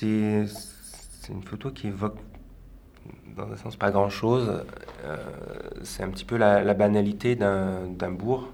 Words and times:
c'est 0.00 1.32
une 1.32 1.42
photo 1.42 1.70
qui 1.70 1.88
évoque, 1.88 2.16
dans 3.36 3.50
un 3.50 3.56
sens, 3.56 3.76
pas 3.76 3.90
grand-chose. 3.90 4.64
Euh, 5.04 5.16
c'est 5.82 6.02
un 6.02 6.08
petit 6.08 6.24
peu 6.24 6.36
la, 6.36 6.74
banalité 6.74 7.36
d'un 7.36 8.10
bourg, 8.10 8.48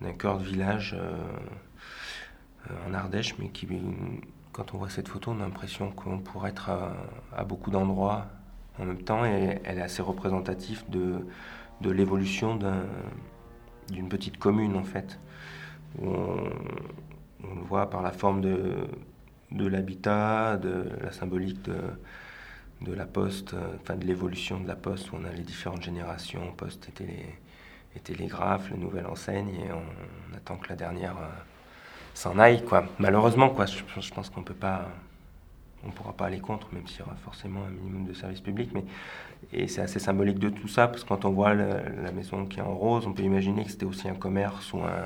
d'un 0.00 0.12
cœur 0.12 0.38
de 0.38 0.44
village 0.44 0.96
en 2.86 2.94
Ardèche, 2.94 3.36
mais 3.38 3.48
qui, 3.48 3.66
quand 4.52 4.74
on 4.74 4.78
voit 4.78 4.90
cette 4.90 5.08
photo, 5.08 5.32
on 5.32 5.40
a 5.40 5.44
l'impression 5.44 5.90
qu'on 5.90 6.18
pourrait 6.18 6.50
être 6.50 6.70
à, 7.36 7.44
beaucoup 7.44 7.70
d'endroits 7.70 8.26
en 8.78 8.84
même 8.84 9.02
temps, 9.02 9.24
et 9.24 9.60
elle 9.64 9.78
est 9.78 9.82
assez 9.82 10.02
représentative 10.02 10.84
de 10.90 11.90
l'évolution 11.90 12.58
d'une 13.90 14.08
petite 14.08 14.38
commune, 14.38 14.76
en 14.76 14.84
fait. 14.84 15.18
On, 16.00 16.50
le 17.40 17.62
voit 17.62 17.88
par 17.88 18.02
la 18.02 18.12
forme 18.12 18.40
de, 18.40 18.88
de 19.50 19.66
l'habitat, 19.66 20.56
de 20.56 20.84
la 21.02 21.12
symbolique 21.12 21.62
de, 21.62 21.78
de 22.82 22.92
la 22.92 23.06
poste, 23.06 23.54
enfin 23.80 23.96
de 23.96 24.04
l'évolution 24.04 24.60
de 24.60 24.68
la 24.68 24.76
poste, 24.76 25.12
où 25.12 25.16
on 25.16 25.24
a 25.24 25.32
les 25.32 25.42
différentes 25.42 25.82
générations, 25.82 26.52
poste 26.56 26.88
et, 26.88 26.92
télé, 26.92 27.24
télégraphe, 28.04 28.70
la 28.70 28.76
nouvelle 28.76 29.06
enseigne, 29.06 29.54
et 29.54 29.72
on, 29.72 30.36
attend 30.36 30.56
que 30.56 30.68
la 30.68 30.76
dernière 30.76 31.16
euh, 31.16 31.26
s'en 32.14 32.38
aille, 32.38 32.64
quoi. 32.64 32.84
Malheureusement, 32.98 33.48
quoi, 33.50 33.66
je, 33.66 33.82
je 34.00 34.14
pense 34.14 34.30
qu'on 34.30 34.42
peut 34.42 34.54
pas, 34.54 34.88
on 35.84 35.90
pourra 35.90 36.12
pas 36.12 36.26
aller 36.26 36.38
contre, 36.38 36.68
même 36.72 36.86
s'il 36.86 37.00
y 37.00 37.02
aura 37.02 37.16
forcément 37.16 37.64
un 37.64 37.70
minimum 37.70 38.06
de 38.06 38.12
service 38.12 38.40
public, 38.40 38.70
mais 38.72 38.84
et 39.52 39.66
c'est 39.66 39.80
assez 39.80 39.98
symbolique 39.98 40.38
de 40.38 40.50
tout 40.50 40.68
ça, 40.68 40.88
parce 40.88 41.02
que 41.02 41.08
quand 41.08 41.24
on 41.24 41.30
voit 41.30 41.54
la 41.54 42.12
maison 42.12 42.46
qui 42.46 42.58
est 42.58 42.62
en 42.62 42.74
rose, 42.74 43.06
on 43.06 43.12
peut 43.12 43.22
imaginer 43.22 43.64
que 43.64 43.70
c'était 43.70 43.86
aussi 43.86 44.08
un 44.08 44.14
commerce 44.14 44.72
ou 44.72 44.78
un, 44.78 45.04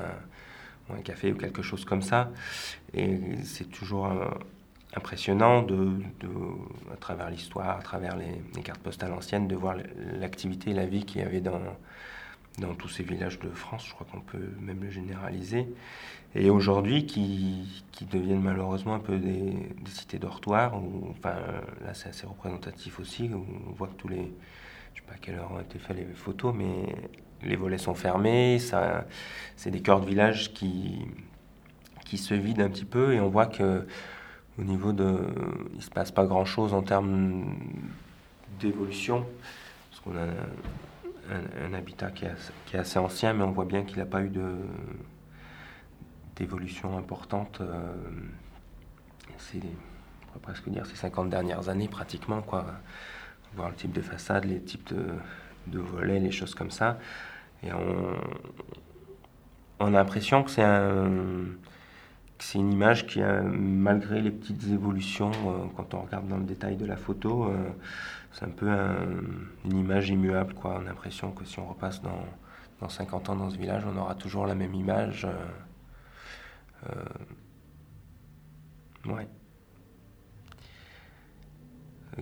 un 0.89 1.01
café 1.01 1.31
ou 1.31 1.35
quelque 1.35 1.61
chose 1.61 1.85
comme 1.85 2.01
ça. 2.01 2.31
Et 2.93 3.19
c'est 3.43 3.69
toujours 3.69 4.07
euh, 4.07 4.25
impressionnant 4.95 5.61
de, 5.63 5.89
à 6.91 6.97
travers 6.97 7.29
l'histoire, 7.29 7.77
à 7.77 7.81
travers 7.81 8.15
les, 8.15 8.61
cartes 8.61 8.81
postales 8.81 9.13
anciennes, 9.13 9.47
de 9.47 9.55
voir 9.55 9.75
l'activité 10.19 10.71
et 10.71 10.73
la 10.73 10.85
vie 10.85 11.05
qu'il 11.05 11.21
y 11.21 11.23
avait 11.23 11.41
dans, 11.41 11.61
dans 12.59 12.75
tous 12.75 12.89
ces 12.89 13.03
villages 13.03 13.39
de 13.39 13.49
France. 13.49 13.85
Je 13.87 13.93
crois 13.93 14.07
qu'on 14.11 14.21
peut 14.21 14.51
même 14.59 14.83
le 14.83 14.89
généraliser. 14.89 15.67
Et 16.35 16.49
aujourd'hui, 16.49 17.05
qui, 17.05 17.83
qui, 17.91 18.05
deviennent 18.05 18.41
malheureusement 18.41 18.95
un 18.95 18.99
peu 18.99 19.17
des, 19.17 19.53
cités 19.85 20.17
dortoirs. 20.19 20.73
enfin, 21.11 21.35
là, 21.83 21.93
c'est 21.93 22.09
assez 22.09 22.25
représentatif 22.25 22.99
aussi. 22.99 23.29
on 23.33 23.71
voit 23.73 23.87
que 23.87 23.95
tous 23.95 24.07
les. 24.07 24.31
Je 24.93 25.01
sais 25.01 25.07
pas 25.07 25.13
à 25.13 25.17
quelle 25.17 25.35
heure 25.35 25.51
ont 25.51 25.59
été 25.59 25.79
faites 25.79 25.97
les 25.97 26.05
photos, 26.05 26.53
mais 26.55 26.95
les 27.45 27.55
volets 27.55 27.77
sont 27.77 27.95
fermés, 27.95 28.59
c'est 29.55 29.71
des 29.71 29.81
cœurs 29.81 30.01
de 30.01 30.05
village 30.05 30.53
qui, 30.53 31.05
se 32.15 32.35
vident 32.35 32.61
un 32.61 32.69
petit 32.69 32.85
peu 32.85 33.13
et 33.13 33.19
on 33.19 33.27
voit 33.27 33.47
que 33.47 33.87
au 34.59 34.63
niveau 34.63 34.91
de, 34.91 35.17
il 35.73 35.81
se 35.81 35.89
passe 35.89 36.11
pas 36.11 36.25
grand 36.25 36.45
chose 36.45 36.75
en 36.75 36.83
termes 36.83 37.55
d'évolution, 38.59 39.25
parce 39.89 40.01
qu'on 40.01 40.15
a 40.15 40.27
un, 41.65 41.73
habitat 41.73 42.11
qui 42.11 42.25
est, 42.25 42.77
assez 42.77 42.99
ancien, 42.99 43.33
mais 43.33 43.43
on 43.43 43.51
voit 43.51 43.65
bien 43.65 43.83
qu'il 43.83 43.97
n'a 43.97 44.05
pas 44.05 44.21
eu 44.21 44.31
d'évolution 46.35 46.97
importante. 46.97 47.61
Euh, 47.61 47.93
c'est, 49.39 49.57
on 49.57 50.27
pourrait 50.27 50.41
presque 50.41 50.69
dire, 50.69 50.85
ces 50.85 50.95
50 50.95 51.29
dernières 51.29 51.69
années 51.69 51.87
pratiquement, 51.87 52.41
quoi. 52.41 52.65
Voir 53.55 53.69
le 53.69 53.75
type 53.75 53.91
de 53.91 54.01
façade, 54.01 54.45
les 54.45 54.61
types 54.61 54.93
de 55.67 55.79
volets, 55.79 56.19
les 56.19 56.31
choses 56.31 56.55
comme 56.55 56.71
ça. 56.71 56.99
Et 57.65 57.69
on, 59.79 59.87
a 59.87 59.89
l'impression 59.89 60.43
que 60.43 60.51
c'est 60.51 60.63
un, 60.63 61.09
c'est 62.39 62.59
une 62.59 62.71
image 62.71 63.07
qui, 63.07 63.21
malgré 63.21 64.21
les 64.21 64.31
petites 64.31 64.67
évolutions, 64.67 65.31
euh, 65.31 65.65
quand 65.75 65.93
on 65.93 66.01
regarde 66.01 66.27
dans 66.27 66.37
le 66.37 66.43
détail 66.43 66.75
de 66.75 66.85
la 66.85 66.97
photo, 66.97 67.45
euh, 67.45 67.69
c'est 68.31 68.45
un 68.45 68.49
peu 68.49 68.69
une 69.65 69.77
image 69.77 70.09
immuable. 70.09 70.53
On 70.63 70.69
a 70.69 70.81
l'impression 70.81 71.31
que 71.31 71.45
si 71.45 71.59
on 71.59 71.67
repasse 71.67 72.01
dans, 72.01 72.25
dans 72.81 72.89
50 72.89 73.29
ans 73.29 73.35
dans 73.35 73.49
ce 73.49 73.57
village, 73.57 73.83
on 73.85 73.97
aura 73.97 74.15
toujours 74.15 74.45
la 74.45 74.55
même 74.55 74.73
image. 74.73 75.27
Euh, 76.89 77.05
ouais. 79.05 79.27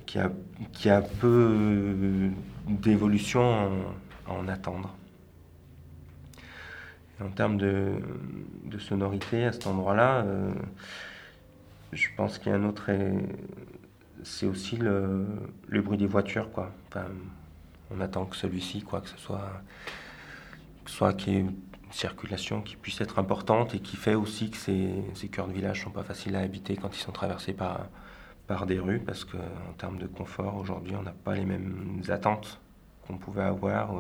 Qui 0.06 0.20
a, 0.20 0.32
qui 0.72 0.90
a 0.90 1.02
peu 1.02 2.32
d'évolution 2.68 3.72
à 4.28 4.32
en 4.32 4.48
attendre 4.48 4.96
en 7.24 7.30
termes 7.30 7.58
de, 7.58 7.94
sonorité 8.80 9.46
à 9.46 9.52
cet 9.52 9.68
endroit-là, 9.68 10.24
euh, 10.26 10.52
je 11.92 12.08
pense 12.16 12.38
qu'il 12.38 12.52
y 12.52 12.56
a 12.56 12.58
un 12.58 12.64
autre. 12.64 12.90
C'est 14.24 14.46
aussi 14.46 14.78
le, 14.78 15.26
bruit 15.70 15.98
des 15.98 16.08
voitures, 16.08 16.52
quoi. 16.52 16.72
on 17.92 18.02
attend 18.02 18.26
que 18.26 18.36
celui-ci, 18.36 18.82
quoi, 18.82 19.02
que 19.02 19.10
ce 19.10 19.18
soit, 19.18 19.52
soit 20.86 21.14
qu'il 21.14 21.34
y 21.34 21.36
ait 21.38 21.40
une 21.40 21.56
circulation 21.92 22.62
qui 22.62 22.76
puisse 22.76 23.02
être 23.02 23.20
importante 23.20 23.76
et 23.76 23.80
qui 23.80 23.98
fait 23.98 24.16
aussi 24.16 24.50
que 24.52 24.58
ces, 24.58 24.90
ces 25.16 25.28
cœurs 25.28 25.48
de 25.48 25.54
village 25.54 25.84
sont 25.84 25.90
pas 25.90 26.04
faciles 26.04 26.36
à 26.36 26.40
habiter 26.40 26.78
quand 26.78 26.96
ils 26.96 27.02
sont 27.02 27.12
traversés 27.12 27.54
par, 27.54 27.88
par 28.48 28.66
des 28.66 28.80
rues, 28.80 29.00
parce 29.00 29.26
qu'en 29.26 29.74
termes 29.78 29.98
de 29.98 30.08
confort, 30.08 30.56
aujourd'hui, 30.58 30.96
on 30.96 31.04
n'a 31.04 31.14
pas 31.24 31.36
les 31.36 31.46
mêmes 31.46 32.02
attentes 32.10 32.60
qu'on 33.08 33.18
pouvait 33.18 33.44
avoir 33.44 33.94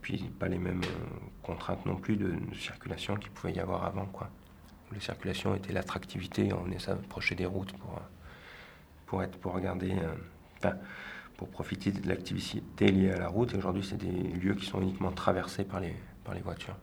puis 0.00 0.18
pas 0.38 0.48
les 0.48 0.58
mêmes 0.58 0.82
euh, 0.84 1.16
contraintes 1.42 1.84
non 1.86 1.96
plus 1.96 2.16
de, 2.16 2.34
circulation 2.58 3.16
qu'il 3.16 3.30
pouvait 3.30 3.52
y 3.52 3.60
avoir 3.60 3.84
avant. 3.84 4.06
Quoi. 4.06 4.30
La 4.92 5.00
circulation 5.00 5.54
était 5.54 5.72
l'attractivité, 5.72 6.52
on 6.52 6.70
est 6.70 6.78
s'approcher 6.78 7.34
des 7.34 7.46
routes 7.46 7.72
pour, 7.74 9.18
euh, 9.18 9.22
être, 9.22 9.38
pour 9.38 9.52
regarder, 9.52 9.92
euh, 10.64 10.70
pour 11.36 11.48
profiter 11.48 11.92
de 11.92 12.08
l'activité 12.08 12.90
liée 12.90 13.12
à 13.12 13.18
la 13.18 13.28
route. 13.28 13.54
Et 13.54 13.56
aujourd'hui, 13.56 13.84
c'est 13.84 13.98
des 13.98 14.10
lieux 14.10 14.54
qui 14.54 14.66
sont 14.66 14.80
uniquement 14.80 15.12
traversés 15.12 15.64
par 15.64 15.80
les 15.80 16.40
voitures. 16.42 16.76